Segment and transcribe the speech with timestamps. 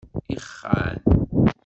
[0.35, 0.95] Ixxan.